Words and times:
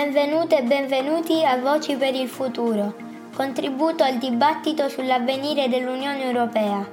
Benvenute 0.00 0.58
e 0.58 0.62
benvenuti 0.62 1.44
a 1.44 1.58
Voci 1.58 1.96
per 1.96 2.14
il 2.14 2.28
Futuro, 2.28 2.94
contributo 3.34 4.04
al 4.04 4.18
dibattito 4.18 4.88
sull'avvenire 4.88 5.68
dell'Unione 5.68 6.22
Europea. 6.22 6.88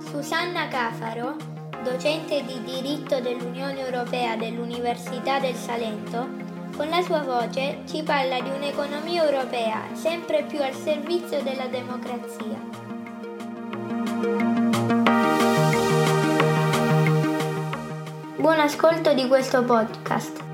Susanna 0.00 0.66
Cafaro, 0.66 1.36
docente 1.84 2.42
di 2.44 2.60
diritto 2.64 3.20
dell'Unione 3.20 3.86
Europea 3.86 4.34
dell'Università 4.34 5.38
del 5.38 5.54
Salento, 5.54 6.26
con 6.76 6.88
la 6.88 7.02
sua 7.02 7.22
voce 7.22 7.82
ci 7.86 8.02
parla 8.02 8.40
di 8.40 8.50
un'economia 8.50 9.24
europea 9.24 9.84
sempre 9.92 10.42
più 10.42 10.60
al 10.60 10.74
servizio 10.74 11.40
della 11.44 11.66
democrazia. 11.66 12.87
Buon 18.58 18.70
ascolto 18.70 19.14
di 19.14 19.28
questo 19.28 19.62
podcast. 19.62 20.44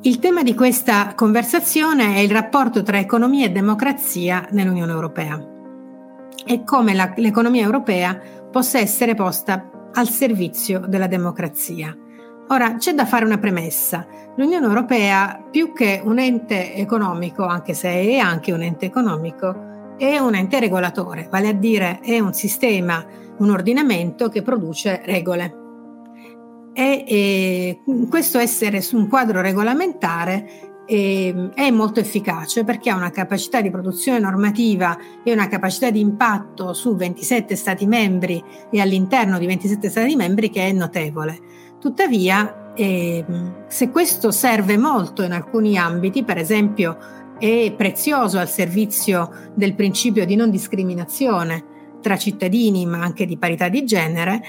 Il 0.00 0.18
tema 0.20 0.42
di 0.42 0.54
questa 0.54 1.12
conversazione 1.14 2.14
è 2.14 2.20
il 2.20 2.30
rapporto 2.30 2.82
tra 2.82 2.98
economia 2.98 3.44
e 3.44 3.50
democrazia 3.50 4.48
nell'Unione 4.52 4.90
Europea 4.90 5.38
e 6.46 6.64
come 6.64 6.94
la, 6.94 7.12
l'economia 7.16 7.62
europea 7.62 8.18
possa 8.50 8.78
essere 8.78 9.14
posta 9.14 9.90
al 9.92 10.08
servizio 10.08 10.80
della 10.86 11.06
democrazia. 11.06 11.94
Ora 12.48 12.76
c'è 12.76 12.94
da 12.94 13.04
fare 13.04 13.26
una 13.26 13.36
premessa. 13.36 14.06
L'Unione 14.36 14.64
Europea, 14.64 15.44
più 15.50 15.74
che 15.74 16.00
un 16.02 16.18
ente 16.18 16.74
economico, 16.74 17.44
anche 17.44 17.74
se 17.74 17.90
è 17.90 18.16
anche 18.16 18.50
un 18.50 18.62
ente 18.62 18.86
economico, 18.86 19.72
è 19.96 20.18
un 20.18 20.34
ente 20.34 20.60
regolatore, 20.60 21.28
vale 21.30 21.48
a 21.48 21.52
dire 21.52 22.00
è 22.00 22.18
un 22.18 22.32
sistema, 22.32 23.04
un 23.38 23.50
ordinamento 23.50 24.28
che 24.28 24.42
produce 24.42 25.02
regole. 25.04 25.62
E, 26.72 27.04
e 27.06 27.80
questo 28.08 28.38
essere 28.38 28.80
su 28.80 28.96
un 28.96 29.08
quadro 29.08 29.40
regolamentare 29.40 30.72
e, 30.86 31.50
è 31.54 31.70
molto 31.70 32.00
efficace 32.00 32.64
perché 32.64 32.90
ha 32.90 32.96
una 32.96 33.10
capacità 33.10 33.60
di 33.60 33.70
produzione 33.70 34.18
normativa 34.18 34.96
e 35.22 35.32
una 35.32 35.48
capacità 35.48 35.90
di 35.90 36.00
impatto 36.00 36.72
su 36.72 36.94
27 36.94 37.56
Stati 37.56 37.86
membri 37.86 38.42
e 38.70 38.80
all'interno 38.80 39.38
di 39.38 39.46
27 39.46 39.88
Stati 39.88 40.16
membri 40.16 40.50
che 40.50 40.68
è 40.68 40.72
notevole. 40.72 41.38
Tuttavia, 41.78 42.72
eh, 42.74 43.24
se 43.68 43.90
questo 43.90 44.30
serve 44.30 44.76
molto 44.76 45.22
in 45.22 45.32
alcuni 45.32 45.76
ambiti, 45.78 46.24
per 46.24 46.38
esempio 46.38 46.96
è 47.44 47.74
prezioso 47.76 48.38
al 48.38 48.48
servizio 48.48 49.52
del 49.54 49.74
principio 49.74 50.24
di 50.24 50.34
non 50.34 50.50
discriminazione 50.50 51.98
tra 52.00 52.16
cittadini, 52.16 52.86
ma 52.86 53.02
anche 53.02 53.26
di 53.26 53.36
parità 53.36 53.68
di 53.68 53.84
genere, 53.84 54.42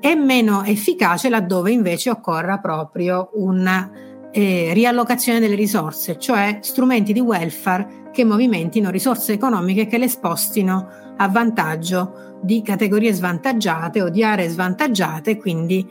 è 0.00 0.14
meno 0.14 0.62
efficace 0.62 1.30
laddove 1.30 1.70
invece 1.70 2.10
occorra 2.10 2.58
proprio 2.58 3.30
una 3.34 3.90
eh, 4.30 4.70
riallocazione 4.74 5.40
delle 5.40 5.54
risorse, 5.54 6.18
cioè 6.18 6.58
strumenti 6.60 7.14
di 7.14 7.20
welfare 7.20 8.10
che 8.12 8.24
movimentino 8.24 8.90
risorse 8.90 9.32
economiche 9.32 9.86
che 9.86 9.96
le 9.96 10.08
spostino 10.08 10.88
a 11.16 11.28
vantaggio 11.28 12.38
di 12.42 12.60
categorie 12.60 13.14
svantaggiate 13.14 14.02
o 14.02 14.10
di 14.10 14.22
aree 14.22 14.48
svantaggiate, 14.48 15.38
quindi 15.38 15.86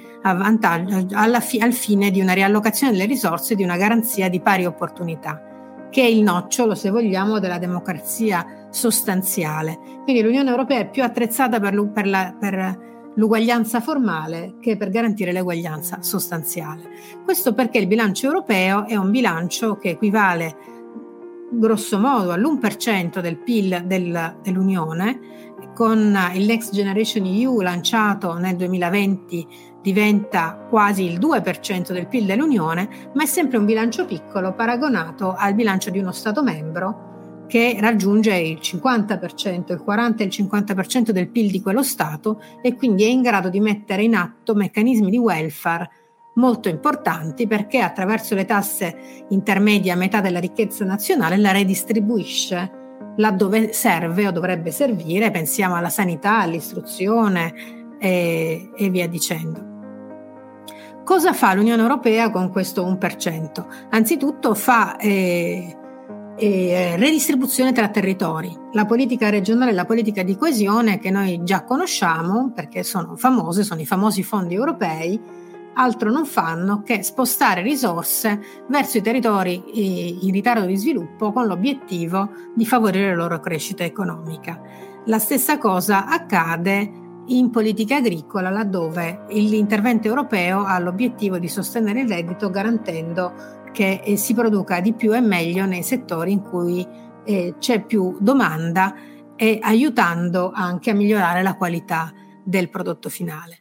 fi- 1.40 1.60
al 1.60 1.74
fine 1.74 2.12
di 2.12 2.22
una 2.22 2.34
riallocazione 2.34 2.92
delle 2.92 3.06
risorse 3.06 3.54
e 3.54 3.56
di 3.56 3.64
una 3.64 3.78
garanzia 3.78 4.30
di 4.30 4.42
pari 4.42 4.66
opportunità, 4.66 5.51
che 5.92 6.02
è 6.02 6.06
il 6.06 6.24
nocciolo, 6.24 6.74
se 6.74 6.90
vogliamo, 6.90 7.40
della 7.40 7.60
democrazia 7.60 8.68
sostanziale. 8.72 9.78
Quindi 10.04 10.24
l'Unione 10.24 10.50
Europea 10.50 10.80
è 10.80 10.90
più 10.90 11.04
attrezzata 11.04 11.60
per, 11.60 11.92
per, 11.92 12.08
la, 12.08 12.36
per 12.40 13.12
l'uguaglianza 13.16 13.82
formale 13.82 14.56
che 14.60 14.78
per 14.78 14.90
garantire 14.90 15.34
l'uguaglianza 15.34 16.02
sostanziale. 16.02 16.90
Questo 17.24 17.54
perché 17.54 17.78
il 17.78 17.88
bilancio 17.88 18.28
europeo 18.28 18.88
è 18.88 18.96
un 18.96 19.12
bilancio 19.12 19.78
che 19.78 19.90
equivale 19.90 20.80
grosso 21.52 22.00
modo 22.00 22.32
all'1% 22.32 23.20
del 23.20 23.38
PIL 23.38 23.84
del, 23.86 24.38
dell'Unione, 24.42 25.20
con 25.76 26.18
il 26.34 26.46
Next 26.46 26.74
Generation 26.74 27.26
EU 27.26 27.60
lanciato 27.60 28.38
nel 28.38 28.56
2020 28.56 29.48
diventa 29.82 30.68
quasi 30.70 31.04
il 31.04 31.20
2% 31.20 31.92
del 31.92 32.08
PIL 32.08 32.26
dell'Unione, 32.26 33.12
ma 33.14 33.24
è 33.24 33.26
sempre 33.26 33.58
un 33.58 33.66
bilancio 33.66 34.06
piccolo 34.06 34.54
paragonato 34.54 35.34
al 35.36 35.54
bilancio 35.54 35.90
di 35.90 36.00
uno 36.00 36.12
Stato 36.12 36.44
membro 36.44 37.46
che 37.48 37.76
raggiunge 37.80 38.34
il 38.38 38.60
50%, 38.62 39.74
il 39.74 39.82
40 39.84 40.24
e 40.24 40.26
il 40.26 40.32
50% 40.34 41.10
del 41.10 41.30
PIL 41.30 41.52
di 41.52 41.62
quello 41.62 41.84
Stato 41.84 42.42
e 42.62 42.76
quindi 42.76 43.04
è 43.04 43.08
in 43.08 43.22
grado 43.22 43.50
di 43.50 43.60
mettere 43.60 44.04
in 44.04 44.16
atto 44.16 44.56
meccanismi 44.56 45.10
di 45.10 45.18
welfare 45.18 45.90
molto 46.36 46.70
importanti 46.70 47.48
perché 47.48 47.80
attraverso 47.80 48.36
le 48.36 48.46
tasse 48.46 49.26
intermedie 49.30 49.92
a 49.92 49.98
metà 49.98 50.22
della 50.22 50.40
ricchezza 50.40 50.86
nazionale 50.86 51.36
la 51.36 51.52
redistribuisce 51.52 52.80
laddove 53.18 53.74
serve 53.74 54.28
o 54.28 54.32
dovrebbe 54.32 54.72
servire, 54.72 55.32
pensiamo 55.32 55.76
alla 55.76 55.90
sanità, 55.90 56.40
all'istruzione 56.40 57.54
e, 58.00 58.72
e 58.76 58.90
via 58.90 59.08
dicendo. 59.08 59.71
Cosa 61.04 61.34
fa 61.34 61.54
l'Unione 61.54 61.82
Europea 61.82 62.30
con 62.30 62.50
questo 62.52 62.86
1%? 62.86 63.66
Anzitutto 63.90 64.54
fa 64.54 64.98
eh, 64.98 65.76
e 66.42 66.96
redistribuzione 66.98 67.72
tra 67.72 67.90
territori. 67.90 68.56
La 68.72 68.86
politica 68.86 69.30
regionale 69.30 69.72
e 69.72 69.74
la 69.76 69.86
politica 69.86 70.24
di 70.24 70.36
coesione 70.36 70.98
che 70.98 71.12
noi 71.12 71.42
già 71.44 71.64
conosciamo 71.64 72.52
perché 72.52 72.82
sono 72.84 73.16
famose, 73.16 73.64
sono 73.64 73.82
i 73.82 73.86
famosi 73.86 74.24
fondi 74.24 74.56
europei, 74.56 75.20
altro 75.76 76.10
non 76.10 76.26
fanno 76.26 76.82
che 76.82 77.04
spostare 77.04 77.62
risorse 77.62 78.40
verso 78.70 78.98
i 78.98 79.02
territori 79.02 79.64
eh, 79.74 80.18
in 80.22 80.32
ritardo 80.32 80.66
di 80.66 80.78
sviluppo 80.78 81.32
con 81.32 81.46
l'obiettivo 81.46 82.32
di 82.56 82.66
favorire 82.66 83.10
la 83.10 83.22
loro 83.22 83.40
crescita 83.40 83.84
economica. 83.84 84.60
La 85.06 85.20
stessa 85.20 85.58
cosa 85.60 86.08
accade 86.08 86.92
in 87.28 87.50
politica 87.50 87.98
agricola 87.98 88.50
laddove 88.50 89.26
l'intervento 89.30 90.08
europeo 90.08 90.64
ha 90.64 90.80
l'obiettivo 90.80 91.38
di 91.38 91.48
sostenere 91.48 92.02
il 92.02 92.10
reddito 92.10 92.50
garantendo 92.50 93.60
che 93.72 94.02
eh, 94.04 94.18
si 94.18 94.34
produca 94.34 94.80
di 94.80 94.94
più 94.94 95.16
e 95.16 95.22
meglio 95.22 95.66
nei 95.66 95.84
settori 95.84 96.32
in 96.32 96.42
cui 96.42 96.86
eh, 97.24 97.56
c'è 97.58 97.84
più 97.86 98.18
domanda 98.20 98.94
e 99.36 99.60
aiutando 99.62 100.52
anche 100.54 100.92
a 100.92 100.94
migliorare 100.94 101.42
la 101.42 101.56
qualità 101.56 102.14
del 102.44 102.70
prodotto 102.70 103.10
finale. 103.10 103.60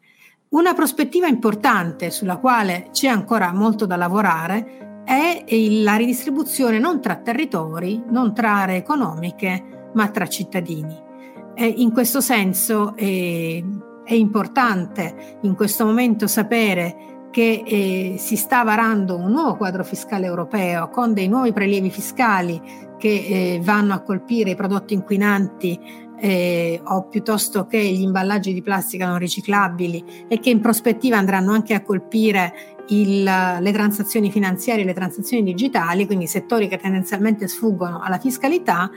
Una 0.50 0.75
prospettiva 0.75 1.28
importante 1.28 2.10
sulla 2.10 2.38
quale 2.38 2.88
c'è 2.91 3.06
ancora 3.06 3.53
molto 3.53 3.87
da 3.87 3.97
lavorare 3.97 5.03
è 5.04 5.44
la 5.82 5.97
ridistribuzione 5.97 6.78
non 6.78 7.00
tra 7.00 7.16
territori, 7.16 8.03
non 8.09 8.34
tra 8.34 8.56
aree 8.56 8.77
economiche, 8.77 9.91
ma 9.94 10.09
tra 10.09 10.27
cittadini. 10.27 11.09
E 11.54 11.66
in 11.66 11.92
questo 11.92 12.20
senso 12.20 12.94
eh, 12.96 13.62
è 14.04 14.14
importante 14.14 15.38
in 15.42 15.54
questo 15.54 15.84
momento 15.84 16.26
sapere 16.26 17.28
che 17.30 17.62
eh, 17.64 18.16
si 18.18 18.36
sta 18.36 18.62
varando 18.64 19.16
un 19.16 19.30
nuovo 19.30 19.56
quadro 19.56 19.84
fiscale 19.84 20.26
europeo 20.26 20.88
con 20.88 21.14
dei 21.14 21.28
nuovi 21.28 21.52
prelievi 21.52 21.90
fiscali 21.90 22.60
che 22.98 23.08
eh, 23.08 23.60
vanno 23.62 23.94
a 23.94 24.00
colpire 24.00 24.50
i 24.50 24.56
prodotti 24.56 24.94
inquinanti 24.94 25.78
eh, 26.20 26.80
o 26.84 27.08
piuttosto 27.08 27.66
che 27.66 27.82
gli 27.82 28.02
imballaggi 28.02 28.52
di 28.52 28.62
plastica 28.62 29.06
non 29.06 29.18
riciclabili 29.18 30.26
e 30.28 30.38
che 30.38 30.50
in 30.50 30.60
prospettiva 30.60 31.16
andranno 31.16 31.52
anche 31.52 31.72
a 31.74 31.82
colpire 31.82 32.52
il, 32.88 33.22
le 33.22 33.72
transazioni 33.72 34.30
finanziarie 34.30 34.82
e 34.82 34.86
le 34.86 34.92
transazioni 34.92 35.42
digitali, 35.42 36.06
quindi 36.06 36.26
settori 36.26 36.68
che 36.68 36.76
tendenzialmente 36.76 37.48
sfuggono 37.48 38.00
alla 38.00 38.18
fiscalità, 38.18 38.91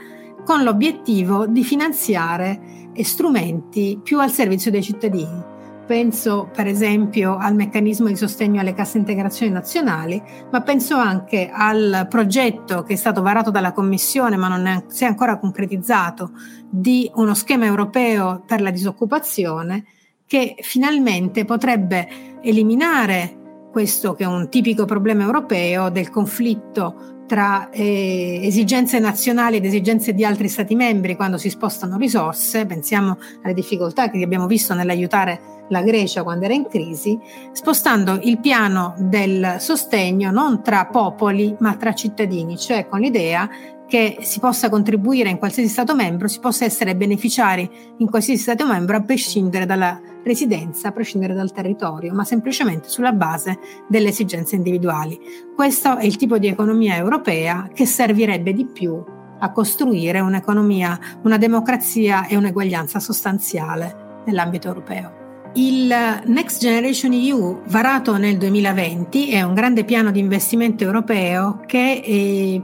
con 0.44 0.62
l'obiettivo 0.62 1.46
di 1.46 1.64
finanziare 1.64 2.92
strumenti 3.02 3.98
più 4.02 4.20
al 4.20 4.30
servizio 4.30 4.70
dei 4.70 4.82
cittadini. 4.82 5.52
Penso 5.86 6.48
per 6.54 6.66
esempio 6.66 7.36
al 7.36 7.54
meccanismo 7.54 8.06
di 8.06 8.16
sostegno 8.16 8.60
alle 8.60 8.72
casse 8.72 8.96
integrazioni 8.96 9.52
nazionali, 9.52 10.22
ma 10.50 10.62
penso 10.62 10.96
anche 10.96 11.50
al 11.52 12.06
progetto 12.08 12.82
che 12.84 12.94
è 12.94 12.96
stato 12.96 13.20
varato 13.20 13.50
dalla 13.50 13.72
Commissione 13.72 14.36
ma 14.36 14.48
non 14.48 14.66
è, 14.66 14.84
si 14.86 15.04
è 15.04 15.06
ancora 15.06 15.38
concretizzato 15.38 16.30
di 16.70 17.10
uno 17.16 17.34
schema 17.34 17.66
europeo 17.66 18.42
per 18.46 18.62
la 18.62 18.70
disoccupazione 18.70 19.84
che 20.26 20.56
finalmente 20.60 21.44
potrebbe 21.44 22.08
eliminare 22.40 23.42
questo 23.70 24.14
che 24.14 24.24
è 24.24 24.26
un 24.26 24.48
tipico 24.48 24.84
problema 24.84 25.24
europeo 25.24 25.90
del 25.90 26.08
conflitto 26.08 27.13
tra 27.26 27.70
eh, 27.70 28.40
esigenze 28.42 28.98
nazionali 28.98 29.56
ed 29.56 29.64
esigenze 29.64 30.12
di 30.12 30.24
altri 30.24 30.48
Stati 30.48 30.74
membri 30.74 31.16
quando 31.16 31.38
si 31.38 31.50
spostano 31.50 31.96
risorse, 31.96 32.66
pensiamo 32.66 33.18
alle 33.42 33.54
difficoltà 33.54 34.10
che 34.10 34.22
abbiamo 34.22 34.46
visto 34.46 34.74
nell'aiutare 34.74 35.52
la 35.68 35.82
Grecia 35.82 36.22
quando 36.22 36.44
era 36.44 36.54
in 36.54 36.66
crisi, 36.68 37.18
spostando 37.52 38.18
il 38.22 38.38
piano 38.38 38.94
del 38.98 39.56
sostegno 39.58 40.30
non 40.30 40.62
tra 40.62 40.86
popoli 40.86 41.56
ma 41.60 41.76
tra 41.76 41.94
cittadini, 41.94 42.58
cioè 42.58 42.86
con 42.86 43.00
l'idea 43.00 43.48
che 43.86 44.18
si 44.20 44.40
possa 44.40 44.68
contribuire 44.68 45.28
in 45.28 45.38
qualsiasi 45.38 45.68
Stato 45.68 45.94
membro, 45.94 46.28
si 46.28 46.40
possa 46.40 46.64
essere 46.64 46.96
beneficiari 46.96 47.68
in 47.98 48.08
qualsiasi 48.08 48.40
Stato 48.40 48.66
membro 48.66 48.96
a 48.96 49.02
prescindere 49.02 49.66
dalla 49.66 50.00
residenza, 50.24 50.88
a 50.88 50.92
prescindere 50.92 51.34
dal 51.34 51.52
territorio, 51.52 52.14
ma 52.14 52.24
semplicemente 52.24 52.88
sulla 52.88 53.12
base 53.12 53.58
delle 53.88 54.08
esigenze 54.08 54.56
individuali. 54.56 55.18
Questo 55.54 55.96
è 55.96 56.04
il 56.04 56.16
tipo 56.16 56.38
di 56.38 56.48
economia 56.48 56.96
europea 56.96 57.68
che 57.72 57.86
servirebbe 57.86 58.52
di 58.52 58.66
più 58.66 59.02
a 59.38 59.52
costruire 59.52 60.20
un'economia, 60.20 60.98
una 61.22 61.36
democrazia 61.36 62.26
e 62.26 62.36
un'eguaglianza 62.36 62.98
sostanziale 62.98 64.22
nell'ambito 64.24 64.68
europeo. 64.68 65.22
Il 65.56 65.86
Next 66.24 66.60
Generation 66.60 67.12
EU, 67.12 67.60
varato 67.66 68.16
nel 68.16 68.38
2020, 68.38 69.30
è 69.30 69.42
un 69.42 69.54
grande 69.54 69.84
piano 69.84 70.10
di 70.10 70.18
investimento 70.18 70.82
europeo 70.82 71.60
che 71.66 72.02
eh, 72.04 72.62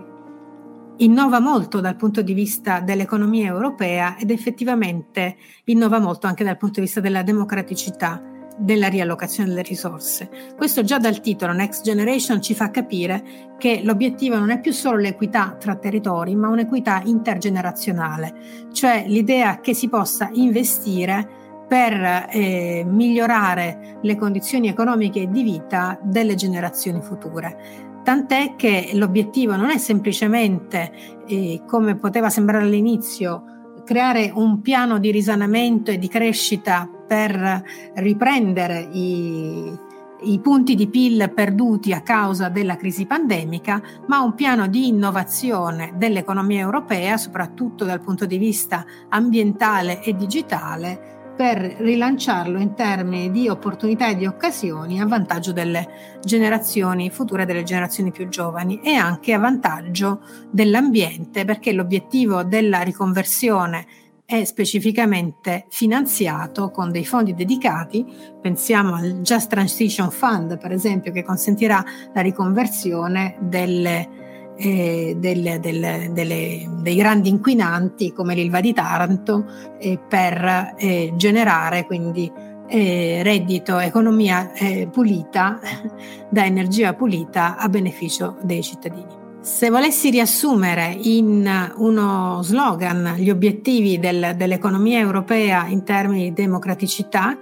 innova 1.01 1.41
molto 1.41 1.81
dal 1.81 1.97
punto 1.97 2.23
di 2.23 2.35
vista 2.35 2.81
dell'economia 2.81 3.47
europea 3.47 4.17
ed 4.19 4.31
effettivamente 4.31 5.37
innova 5.65 5.99
molto 5.99 6.27
anche 6.27 6.45
dal 6.45 6.57
punto 6.57 6.81
di 6.81 6.87
vista 6.87 7.01
della 7.01 7.23
democraticità 7.23 8.23
della 8.59 8.89
riallocazione 8.89 9.49
delle 9.49 9.63
risorse. 9.63 10.29
Questo 10.55 10.85
già 10.85 10.99
dal 10.99 11.21
titolo 11.21 11.53
Next 11.53 11.83
Generation 11.83 12.43
ci 12.43 12.55
fa 12.55 12.71
capire 12.71 13.55
che 13.57 13.81
l'obiettivo 13.83 14.39
non 14.39 14.51
è 14.51 14.61
più 14.61 14.73
solo 14.73 14.99
l'equità 14.99 15.57
tra 15.59 15.77
territori, 15.77 16.35
ma 16.37 16.49
un'equità 16.49 17.01
intergenerazionale, 17.03 18.35
cioè 18.73 19.05
l'idea 19.07 19.61
che 19.61 19.73
si 19.73 19.89
possa 19.89 20.29
investire 20.35 21.39
per 21.67 22.29
eh, 22.31 22.85
migliorare 22.87 23.99
le 24.03 24.17
condizioni 24.17 24.69
economiche 24.69 25.23
e 25.23 25.31
di 25.31 25.43
vita 25.43 25.99
delle 26.03 26.35
generazioni 26.35 27.01
future. 27.01 27.89
Tant'è 28.03 28.55
che 28.57 28.91
l'obiettivo 28.95 29.57
non 29.57 29.71
è 29.71 29.79
semplicemente, 29.79 31.23
eh, 31.27 31.63
come 31.67 31.97
poteva 31.97 32.31
sembrare 32.31 32.65
all'inizio, 32.65 33.45
creare 33.85 34.31
un 34.35 34.61
piano 34.61 34.99
di 34.99 35.11
risanamento 35.11 35.91
e 35.91 35.99
di 35.99 36.09
crescita 36.09 36.89
per 37.07 37.63
riprendere 37.95 38.89
i, 38.93 39.77
i 40.23 40.39
punti 40.39 40.75
di 40.75 40.89
PIL 40.89 41.33
perduti 41.35 41.93
a 41.93 42.03
causa 42.03 42.49
della 42.49 42.77
crisi 42.77 43.07
pandemica, 43.07 43.83
ma 44.07 44.21
un 44.21 44.35
piano 44.35 44.67
di 44.67 44.89
innovazione 44.89 45.93
dell'economia 45.97 46.61
europea, 46.61 47.17
soprattutto 47.17 47.85
dal 47.85 48.01
punto 48.01 48.27
di 48.27 48.39
vista 48.39 48.85
ambientale 49.09 50.03
e 50.03 50.15
digitale, 50.15 51.20
per 51.41 51.57
rilanciarlo 51.79 52.59
in 52.59 52.75
termini 52.75 53.31
di 53.31 53.49
opportunità 53.49 54.11
e 54.11 54.15
di 54.15 54.27
occasioni 54.27 55.01
a 55.01 55.07
vantaggio 55.07 55.53
delle 55.53 56.19
generazioni 56.23 57.09
future, 57.09 57.47
delle 57.47 57.63
generazioni 57.63 58.11
più 58.11 58.29
giovani 58.29 58.83
e 58.83 58.93
anche 58.93 59.33
a 59.33 59.39
vantaggio 59.39 60.21
dell'ambiente 60.51 61.47
perché 61.47 61.73
l'obiettivo 61.73 62.45
della 62.45 62.83
riconversione 62.83 63.87
è 64.27 64.45
specificamente 64.45 65.65
finanziato 65.71 66.71
con 66.71 66.93
dei 66.93 67.07
fondi 67.07 67.35
dedicati, 67.35 68.05
pensiamo 68.39 68.97
al 68.97 69.23
Just 69.23 69.49
Transition 69.49 70.11
Fund 70.11 70.59
per 70.59 70.73
esempio 70.73 71.11
che 71.11 71.25
consentirà 71.25 71.83
la 72.13 72.21
riconversione 72.21 73.39
delle 73.41 74.20
eh, 74.61 75.17
del, 75.19 75.59
del, 75.61 76.11
delle, 76.13 76.69
dei 76.83 76.95
grandi 76.95 77.31
inquinanti 77.31 78.13
come 78.13 78.35
l'Ilva 78.35 78.61
di 78.61 78.75
Taranto 78.75 79.47
eh, 79.79 79.99
per 79.99 80.75
eh, 80.77 81.13
generare 81.17 81.87
quindi 81.87 82.31
eh, 82.69 83.23
reddito, 83.23 83.79
economia 83.79 84.53
eh, 84.53 84.89
pulita 84.93 85.59
da 86.31 86.45
energia 86.45 86.95
pulita 86.95 87.57
a 87.57 87.69
beneficio 87.69 88.37
dei 88.43 88.63
cittadini. 88.63 89.19
Se 89.41 89.71
volessi 89.71 90.11
riassumere 90.11 90.95
in 91.01 91.73
uno 91.77 92.43
slogan 92.43 93.15
gli 93.17 93.31
obiettivi 93.31 93.99
del, 93.99 94.35
dell'economia 94.37 94.99
europea 94.99 95.67
in 95.67 95.83
termini 95.83 96.25
di 96.25 96.33
democraticità, 96.35 97.39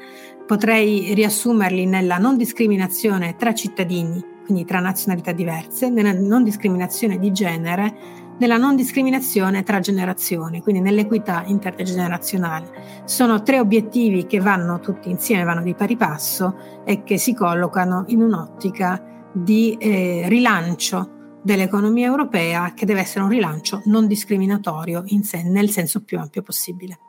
potrei 0.47 1.13
riassumerli 1.13 1.87
nella 1.87 2.17
non 2.19 2.37
discriminazione 2.37 3.35
tra 3.37 3.53
cittadini, 3.53 4.25
quindi 4.49 4.65
tra 4.65 4.81
nazionalità 4.81 5.33
diverse, 5.33 5.91
nella 5.91 6.15
non 6.15 6.43
discriminazione 6.43 7.19
di 7.19 7.33
genere, 7.33 7.95
nella 8.39 8.57
non 8.57 8.77
discriminazione 8.77 9.63
tra 9.63 9.79
generazioni, 9.79 10.63
quindi 10.63 10.81
nell'equità 10.81 11.43
intergenerazionale. 11.45 13.03
Sono 13.05 13.43
tre 13.43 13.61
obiettivi 13.61 14.25
che 14.25 14.41
vanno 14.41 14.81
tutti 14.81 15.11
insieme, 15.11 15.45
vanno 15.45 15.63
di 15.63 15.75
pari 15.75 15.97
passo 15.97 16.83
e 16.87 17.03
che 17.03 17.19
si 17.19 17.35
collocano 17.35 18.05
in 18.07 18.23
un'ottica 18.23 19.29
di 19.35 19.77
eh, 19.79 20.25
rilancio 20.29 21.41
dell'economia 21.43 22.07
europea 22.07 22.73
che 22.73 22.87
deve 22.87 23.01
essere 23.01 23.25
un 23.25 23.31
rilancio 23.31 23.83
non 23.85 24.07
discriminatorio 24.07 25.03
in 25.09 25.25
sé, 25.25 25.43
nel 25.43 25.69
senso 25.69 26.03
più 26.03 26.19
ampio 26.19 26.41
possibile. 26.41 27.01